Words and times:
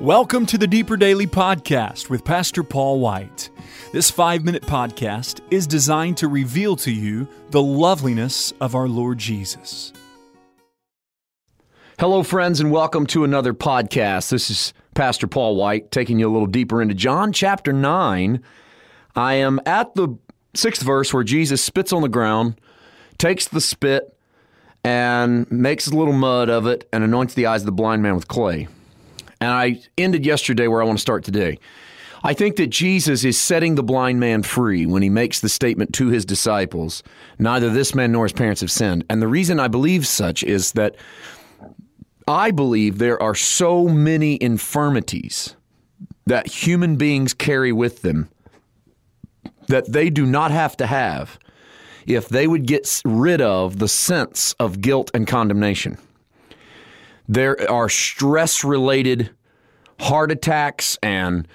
Welcome 0.00 0.44
to 0.46 0.58
the 0.58 0.66
Deeper 0.66 0.98
Daily 0.98 1.26
Podcast 1.26 2.10
with 2.10 2.22
Pastor 2.22 2.62
Paul 2.62 3.00
White. 3.00 3.48
This 3.92 4.10
five 4.10 4.44
minute 4.44 4.62
podcast 4.62 5.40
is 5.50 5.66
designed 5.66 6.18
to 6.18 6.28
reveal 6.28 6.76
to 6.76 6.92
you 6.92 7.26
the 7.48 7.62
loveliness 7.62 8.52
of 8.60 8.74
our 8.74 8.88
Lord 8.88 9.16
Jesus. 9.16 9.94
Hello, 11.98 12.22
friends, 12.22 12.60
and 12.60 12.70
welcome 12.70 13.06
to 13.06 13.24
another 13.24 13.54
podcast. 13.54 14.28
This 14.28 14.50
is 14.50 14.74
Pastor 14.94 15.26
Paul 15.26 15.56
White 15.56 15.90
taking 15.90 16.18
you 16.18 16.28
a 16.28 16.32
little 16.32 16.46
deeper 16.46 16.82
into 16.82 16.94
John 16.94 17.32
chapter 17.32 17.72
9. 17.72 18.42
I 19.14 19.34
am 19.34 19.60
at 19.64 19.94
the 19.94 20.18
sixth 20.52 20.82
verse 20.82 21.14
where 21.14 21.24
Jesus 21.24 21.64
spits 21.64 21.94
on 21.94 22.02
the 22.02 22.10
ground, 22.10 22.60
takes 23.16 23.48
the 23.48 23.62
spit, 23.62 24.14
and 24.84 25.50
makes 25.50 25.86
a 25.86 25.96
little 25.96 26.12
mud 26.12 26.50
of 26.50 26.66
it 26.66 26.86
and 26.92 27.02
anoints 27.02 27.32
the 27.32 27.46
eyes 27.46 27.62
of 27.62 27.66
the 27.66 27.72
blind 27.72 28.02
man 28.02 28.14
with 28.14 28.28
clay. 28.28 28.68
And 29.40 29.50
I 29.50 29.82
ended 29.98 30.24
yesterday 30.24 30.68
where 30.68 30.82
I 30.82 30.84
want 30.84 30.98
to 30.98 31.02
start 31.02 31.24
today. 31.24 31.58
I 32.24 32.32
think 32.32 32.56
that 32.56 32.68
Jesus 32.68 33.24
is 33.24 33.38
setting 33.40 33.74
the 33.74 33.82
blind 33.82 34.18
man 34.18 34.42
free 34.42 34.86
when 34.86 35.02
he 35.02 35.10
makes 35.10 35.40
the 35.40 35.48
statement 35.48 35.92
to 35.94 36.08
his 36.08 36.24
disciples, 36.24 37.02
neither 37.38 37.70
this 37.70 37.94
man 37.94 38.12
nor 38.12 38.24
his 38.24 38.32
parents 38.32 38.62
have 38.62 38.70
sinned. 38.70 39.04
And 39.08 39.20
the 39.20 39.28
reason 39.28 39.60
I 39.60 39.68
believe 39.68 40.06
such 40.06 40.42
is 40.42 40.72
that 40.72 40.96
I 42.26 42.50
believe 42.50 42.98
there 42.98 43.22
are 43.22 43.34
so 43.34 43.86
many 43.86 44.42
infirmities 44.42 45.54
that 46.26 46.48
human 46.48 46.96
beings 46.96 47.32
carry 47.32 47.72
with 47.72 48.02
them 48.02 48.28
that 49.68 49.92
they 49.92 50.10
do 50.10 50.26
not 50.26 50.50
have 50.50 50.76
to 50.78 50.86
have 50.86 51.38
if 52.06 52.28
they 52.28 52.46
would 52.46 52.66
get 52.66 53.02
rid 53.04 53.40
of 53.40 53.78
the 53.78 53.88
sense 53.88 54.54
of 54.54 54.80
guilt 54.80 55.10
and 55.14 55.26
condemnation. 55.26 55.98
There 57.28 57.70
are 57.70 57.88
stress 57.88 58.64
related 58.64 59.30
heart 59.98 60.30
attacks 60.30 60.98
and 61.02 61.48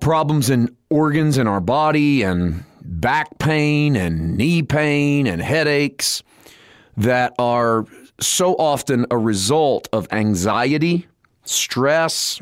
problems 0.00 0.50
in 0.50 0.76
organs 0.90 1.38
in 1.38 1.46
our 1.46 1.60
body 1.60 2.22
and 2.22 2.64
back 2.82 3.38
pain 3.38 3.96
and 3.96 4.36
knee 4.36 4.62
pain 4.62 5.26
and 5.26 5.40
headaches 5.40 6.22
that 6.96 7.34
are 7.38 7.84
so 8.20 8.54
often 8.54 9.06
a 9.10 9.18
result 9.18 9.88
of 9.92 10.08
anxiety, 10.12 11.06
stress, 11.44 12.40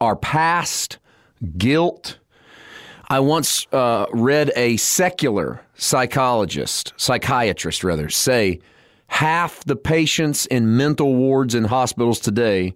our 0.00 0.16
past, 0.16 0.98
guilt. 1.56 2.18
I 3.08 3.20
once 3.20 3.66
uh, 3.72 4.06
read 4.12 4.52
a 4.56 4.76
secular 4.76 5.62
psychologist, 5.74 6.92
psychiatrist 6.96 7.84
rather, 7.84 8.08
say 8.08 8.60
half 9.08 9.64
the 9.64 9.76
patients 9.76 10.46
in 10.46 10.76
mental 10.76 11.14
wards 11.14 11.54
in 11.54 11.64
hospitals 11.64 12.20
today 12.20 12.74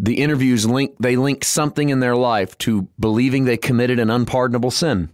the 0.00 0.20
interviews 0.22 0.64
link 0.64 0.94
they 1.00 1.16
link 1.16 1.44
something 1.44 1.88
in 1.88 2.00
their 2.00 2.14
life 2.14 2.56
to 2.58 2.82
believing 3.00 3.44
they 3.44 3.56
committed 3.56 3.98
an 3.98 4.10
unpardonable 4.10 4.70
sin. 4.70 5.10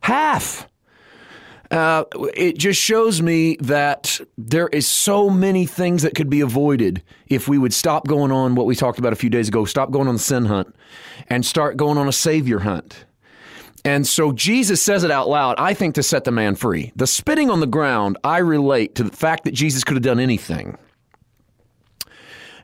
Half. 0.00 0.68
Uh, 1.70 2.04
it 2.36 2.58
just 2.58 2.78
shows 2.78 3.22
me 3.22 3.56
that 3.60 4.20
there 4.36 4.68
is 4.68 4.86
so 4.86 5.30
many 5.30 5.64
things 5.64 6.02
that 6.02 6.14
could 6.14 6.28
be 6.28 6.42
avoided 6.42 7.02
if 7.28 7.48
we 7.48 7.56
would 7.56 7.72
stop 7.72 8.06
going 8.06 8.30
on 8.30 8.54
what 8.54 8.66
we 8.66 8.76
talked 8.76 8.98
about 8.98 9.14
a 9.14 9.16
few 9.16 9.30
days 9.30 9.48
ago. 9.48 9.64
Stop 9.64 9.90
going 9.90 10.06
on 10.06 10.14
the 10.14 10.20
sin 10.20 10.44
hunt 10.44 10.76
and 11.28 11.46
start 11.46 11.78
going 11.78 11.96
on 11.96 12.06
a 12.06 12.12
savior 12.12 12.58
hunt 12.58 13.06
and 13.84 14.06
so 14.06 14.32
Jesus 14.32 14.80
says 14.80 15.04
it 15.04 15.10
out 15.10 15.28
loud, 15.28 15.56
I 15.58 15.74
think, 15.74 15.96
to 15.96 16.02
set 16.02 16.24
the 16.24 16.30
man 16.30 16.54
free. 16.54 16.92
The 16.94 17.06
spitting 17.06 17.50
on 17.50 17.60
the 17.60 17.66
ground, 17.66 18.16
I 18.22 18.38
relate 18.38 18.94
to 18.96 19.04
the 19.04 19.16
fact 19.16 19.44
that 19.44 19.52
Jesus 19.52 19.82
could 19.84 19.96
have 19.96 20.02
done 20.02 20.20
anything. 20.20 20.78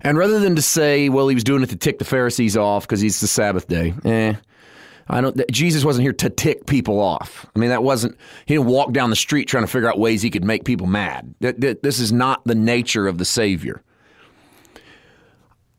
And 0.01 0.17
rather 0.17 0.39
than 0.39 0.55
to 0.55 0.63
say, 0.63 1.09
well, 1.09 1.27
he 1.27 1.35
was 1.35 1.43
doing 1.43 1.63
it 1.63 1.71
to 1.71 1.77
tick 1.77 1.99
the 1.99 2.05
Pharisees 2.05 2.57
off 2.57 2.87
because 2.87 3.01
he's 3.01 3.21
the 3.21 3.27
Sabbath 3.27 3.67
day, 3.67 3.95
eh, 4.05 4.35
I 5.09 5.21
don't. 5.21 5.41
Jesus 5.51 5.85
wasn't 5.85 6.03
here 6.03 6.13
to 6.13 6.31
tick 6.31 6.67
people 6.67 7.01
off. 7.01 7.47
I 7.57 7.59
mean, 7.59 7.71
that 7.71 7.83
wasn't. 7.83 8.17
He 8.47 8.55
didn't 8.55 8.67
walk 8.67 8.93
down 8.93 9.11
the 9.11 9.17
street 9.17 9.47
trying 9.49 9.65
to 9.65 9.69
figure 9.69 9.89
out 9.89 9.99
ways 9.99 10.23
he 10.23 10.31
could 10.31 10.45
make 10.45 10.65
people 10.65 10.87
mad. 10.87 11.35
This 11.41 11.99
is 11.99 12.13
not 12.13 12.45
the 12.45 12.55
nature 12.55 13.09
of 13.09 13.19
the 13.19 13.25
Savior. 13.25 13.83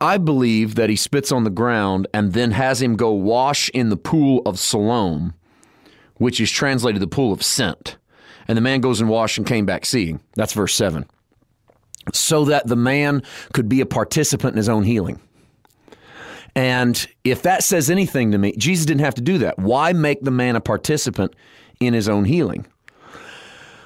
I 0.02 0.18
believe 0.18 0.76
that 0.76 0.90
he 0.90 0.96
spits 0.96 1.32
on 1.32 1.44
the 1.44 1.50
ground 1.50 2.08
and 2.14 2.34
then 2.34 2.52
has 2.52 2.82
him 2.82 2.96
go 2.96 3.12
wash 3.12 3.70
in 3.70 3.90
the 3.90 3.98
pool 3.98 4.42
of 4.46 4.58
Siloam, 4.58 5.34
which 6.16 6.40
is 6.40 6.50
translated 6.50 7.02
the 7.02 7.08
pool 7.08 7.34
of 7.34 7.44
sent. 7.44 7.98
And 8.48 8.58
the 8.58 8.62
man 8.62 8.82
goes 8.82 9.02
and 9.02 9.10
washed 9.10 9.38
and 9.38 9.46
came 9.46 9.66
back 9.66 9.86
seeing. 9.86 10.22
That's 10.36 10.54
verse 10.54 10.74
7. 10.74 11.06
So 12.14 12.46
that 12.46 12.68
the 12.68 12.76
man 12.76 13.24
could 13.54 13.68
be 13.68 13.82
a 13.82 13.86
participant 13.86 14.54
in 14.54 14.58
his 14.58 14.70
own 14.70 14.84
healing. 14.84 15.20
And 16.56 17.08
if 17.24 17.44
that 17.44 17.64
says 17.64 17.90
anything 17.90 18.32
to 18.32 18.38
me, 18.38 18.54
Jesus 18.58 18.86
didn't 18.86 19.02
have 19.02 19.16
to 19.16 19.22
do 19.22 19.38
that. 19.40 19.60
Why 19.60 19.94
make 19.94 20.22
the 20.22 20.32
man 20.32 20.56
a 20.56 20.62
participant 20.62 21.36
in 21.80 21.94
his 21.94 22.10
own 22.10 22.26
healing? 22.26 22.66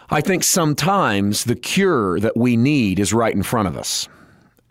I 0.10 0.22
think 0.22 0.44
sometimes 0.44 1.44
the 1.44 1.56
cure 1.56 2.20
that 2.20 2.38
we 2.38 2.56
need 2.56 3.00
is 3.00 3.14
right 3.14 3.34
in 3.34 3.44
front 3.44 3.68
of 3.68 3.78
us. 3.78 4.08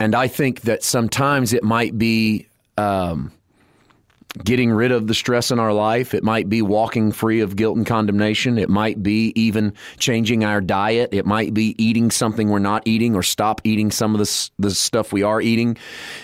And 0.03 0.17
I 0.17 0.27
think 0.27 0.63
that 0.63 0.83
sometimes 0.83 1.53
it 1.53 1.63
might 1.63 1.97
be 1.97 2.49
um, 2.77 3.31
getting 4.43 4.73
rid 4.73 4.91
of 4.91 5.07
the 5.07 5.15
stress 5.15 5.53
in 5.53 5.61
our 5.61 5.73
life. 5.73 6.13
It 6.13 6.25
might 6.25 6.49
be 6.49 6.61
walking 6.61 7.13
free 7.13 7.39
of 7.39 7.55
guilt 7.55 7.77
and 7.77 7.87
condemnation. 7.87 8.59
It 8.59 8.69
might 8.69 9.01
be 9.01 9.33
even 9.37 9.75
changing 9.99 10.45
our 10.45 10.61
diet. 10.61 11.11
It 11.13 11.25
might 11.25 11.55
be 11.55 11.81
eating 11.81 12.11
something 12.11 12.49
we're 12.49 12.59
not 12.59 12.83
eating 12.85 13.15
or 13.15 13.23
stop 13.23 13.61
eating 13.63 13.93
some 13.93 14.13
of 14.13 14.19
the, 14.19 14.51
the 14.59 14.75
stuff 14.75 15.13
we 15.13 15.23
are 15.23 15.41
eating. 15.41 15.77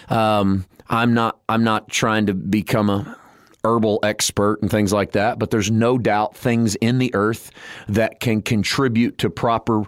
Um, 0.08 0.66
I'm 0.88 1.14
not. 1.14 1.38
I'm 1.48 1.62
not 1.62 1.88
trying 1.88 2.26
to 2.26 2.34
become 2.34 2.90
a 2.90 3.16
herbal 3.62 4.00
expert 4.02 4.60
and 4.60 4.72
things 4.72 4.92
like 4.92 5.12
that, 5.12 5.38
but 5.38 5.52
there's 5.52 5.70
no 5.70 5.98
doubt 5.98 6.34
things 6.34 6.74
in 6.76 6.98
the 6.98 7.14
earth 7.14 7.52
that 7.86 8.18
can 8.18 8.42
contribute 8.42 9.18
to 9.18 9.30
proper 9.30 9.84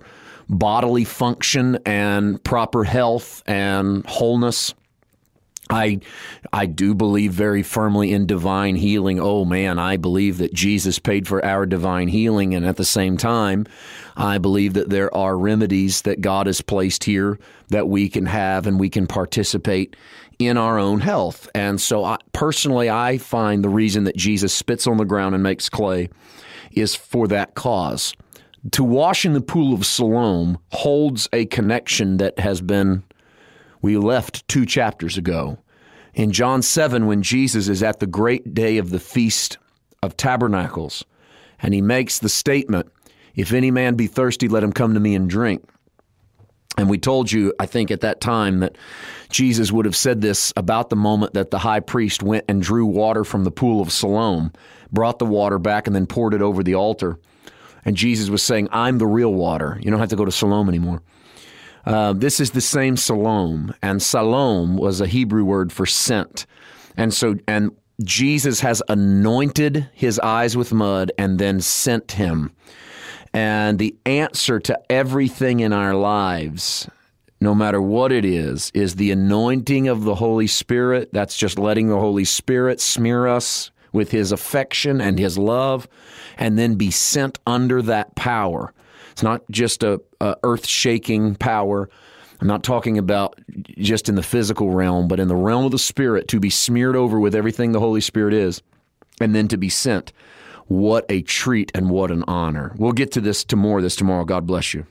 bodily 0.51 1.05
function 1.05 1.79
and 1.87 2.43
proper 2.43 2.85
health 2.85 3.43
and 3.47 4.05
wholeness. 4.07 4.75
I 5.71 6.01
I 6.53 6.67
do 6.67 6.95
believe 6.95 7.33
very 7.33 7.63
firmly 7.63 8.13
in 8.13 8.27
divine 8.27 8.75
healing. 8.75 9.21
Oh 9.21 9.45
man, 9.45 9.79
I 9.79 9.97
believe 9.97 10.39
that 10.39 10.53
Jesus 10.53 10.99
paid 10.99 11.29
for 11.29 11.45
our 11.45 11.65
divine 11.65 12.09
healing 12.09 12.55
and 12.55 12.67
at 12.67 12.77
the 12.77 12.85
same 12.85 13.17
time, 13.17 13.67
I 14.17 14.39
believe 14.39 14.75
that 14.75 14.91
there 14.91 15.15
are 15.15 15.39
remedies 15.39 16.03
that 16.03 16.21
God 16.21 16.49
has 16.49 16.61
placed 16.61 17.05
here 17.05 17.39
that 17.69 17.89
we 17.89 18.09
can 18.09 18.27
have 18.27 18.67
and 18.67 18.81
we 18.81 18.91
can 18.91 19.07
participate 19.07 19.95
in 20.41 20.57
our 20.57 20.77
own 20.79 21.01
health. 21.01 21.49
And 21.55 21.81
so 21.81 22.03
I, 22.03 22.17
personally 22.33 22.91
I 22.91 23.19
find 23.19 23.63
the 23.63 23.69
reason 23.69 24.05
that 24.05 24.17
Jesus 24.17 24.53
spits 24.53 24.89
on 24.89 24.97
the 24.97 25.05
ground 25.05 25.37
and 25.37 25.45
makes 25.45 25.69
clay 25.69 26.09
is 26.73 26.97
for 26.97 27.29
that 27.29 27.55
cause 27.55 28.15
to 28.73 28.85
wash 28.85 29.25
in 29.25 29.33
the 29.33 29.41
pool 29.41 29.73
of 29.73 29.87
Siloam 29.87 30.59
holds 30.73 31.29
a 31.33 31.47
connection 31.47 32.19
that 32.19 32.39
has 32.39 32.61
been, 32.61 33.03
we 33.81 33.97
left 33.97 34.47
two 34.49 34.67
chapters 34.67 35.17
ago. 35.17 35.59
In 36.15 36.33
John 36.33 36.63
7, 36.63 37.07
when 37.07 37.23
Jesus 37.23 37.69
is 37.69 37.83
at 37.83 38.01
the 38.01 38.07
great 38.07 38.53
day 38.53 38.79
of 38.79 38.91
the 38.91 39.01
Feast 39.01 39.59
of 40.03 40.17
Tabernacles, 40.17 41.05
and 41.63 41.73
he 41.73 41.81
makes 41.81 42.19
the 42.19 42.29
statement, 42.29 42.91
If 43.35 43.53
any 43.53 43.71
man 43.71 43.95
be 43.95 44.07
thirsty, 44.07 44.49
let 44.49 44.63
him 44.63 44.73
come 44.73 44.95
to 44.95 45.01
me 45.01 45.15
and 45.15 45.31
drink. 45.31 45.65
And 46.77 46.89
we 46.89 46.99
told 46.99 47.31
you, 47.31 47.53
I 47.59 47.67
think, 47.67 47.91
at 47.91 48.01
that 48.01 48.21
time 48.21 48.61
that 48.61 48.77
Jesus 49.31 49.73
would 49.73 49.85
have 49.85 49.97
said 49.97 50.21
this 50.21 50.53
about 50.57 50.89
the 50.89 50.97
moment 50.97 51.35
that 51.35 51.51
the 51.51 51.59
high 51.59 51.81
priest 51.81 52.23
went 52.23 52.45
and 52.49 52.63
drew 52.63 52.87
water 52.87 53.25
from 53.25 53.45
the 53.45 53.51
pool 53.51 53.81
of 53.81 53.93
Siloam, 53.93 54.53
brought 54.91 55.19
the 55.19 55.27
water 55.27 55.59
back, 55.59 55.87
and 55.87 55.95
then 55.95 56.07
poured 56.07 56.35
it 56.35 56.43
over 56.43 56.63
the 56.63 56.75
altar. 56.75 57.19
And 57.85 57.97
Jesus 57.97 58.29
was 58.29 58.43
saying, 58.43 58.69
I'm 58.73 58.99
the 58.99 59.07
real 59.07 59.33
water. 59.33 59.79
You 59.81 59.91
don't 59.91 60.01
have 60.01 60.11
to 60.11 60.17
go 60.17 60.25
to 60.25 60.33
Siloam 60.33 60.69
anymore. 60.69 61.03
Uh, 61.85 62.13
this 62.13 62.41
is 62.41 62.51
the 62.51 62.61
same 62.61 62.97
Siloam, 62.97 63.75
and 63.83 64.01
Salom 64.01 64.79
was 64.79 65.01
a 65.01 65.07
Hebrew 65.07 65.45
word 65.45 65.73
for 65.73 65.87
sent. 65.87 66.47
And 66.97 67.15
so, 67.15 67.37
and 67.49 67.71
Jesus 68.03 68.61
has 68.61 68.83
anointed 68.89 69.89
his 69.93 70.19
eyes 70.19 70.57
with 70.57 70.73
mud 70.73 71.13
and 71.19 71.39
then 71.39 71.61
sent 71.61 72.13
him. 72.13 72.53
And 73.33 73.79
the 73.79 73.97
answer 74.05 74.59
to 74.61 74.79
everything 74.91 75.61
in 75.61 75.73
our 75.73 75.95
lives, 75.95 76.89
no 77.41 77.55
matter 77.55 77.81
what 77.81 78.13
it 78.13 78.25
is, 78.25 78.71
is 78.75 78.97
the 78.97 79.11
anointing 79.11 79.89
of 79.89 80.05
the 80.05 80.17
Holy 80.17 80.47
Spirit. 80.47 81.11
That's 81.13 81.37
just 81.37 81.59
letting 81.59 81.89
the 81.89 82.01
Holy 82.01 82.25
Spirit 82.25 82.81
smear 82.81 83.27
us 83.27 83.71
with 83.93 84.11
his 84.11 84.33
affection 84.33 85.01
and 85.01 85.19
his 85.19 85.37
love 85.39 85.89
and 86.37 86.59
then 86.59 86.75
be 86.75 86.91
sent 86.91 87.39
under 87.47 87.83
that 87.83 88.15
power. 88.15 88.73
It's 89.13 89.23
not 89.23 89.43
just 89.51 89.83
a, 89.83 90.01
a 90.21 90.37
earth 90.43 90.67
shaking 90.67 91.35
power. 91.35 91.89
I'm 92.41 92.47
not 92.47 92.63
talking 92.63 92.97
about 92.97 93.39
just 93.77 94.09
in 94.09 94.15
the 94.15 94.23
physical 94.23 94.71
realm, 94.71 95.09
but 95.09 95.21
in 95.21 95.29
the 95.29 95.37
realm 95.37 95.65
of 95.67 95.73
the 95.73 95.79
spirit 95.79 96.29
to 96.29 96.41
be 96.41 96.51
smeared 96.51 96.97
over 96.97 97.21
with 97.21 97.35
everything 97.35 97.73
the 97.73 97.81
Holy 97.81 98.01
Spirit 98.01 98.33
is 98.33 98.63
and 99.21 99.35
then 99.35 99.49
to 99.49 99.59
be 99.59 99.69
sent. 99.69 100.13
What 100.67 101.05
a 101.09 101.23
treat 101.23 101.71
and 101.75 101.91
what 101.91 102.11
an 102.11 102.25
honor. 102.29 102.75
We'll 102.79 102.93
get 102.93 103.13
to 103.13 103.21
this 103.21 103.45
to 103.47 103.57
more 103.57 103.83
this 103.83 103.97
tomorrow. 103.97 104.25
God 104.25 104.47
bless 104.47 104.73
you. 104.73 104.87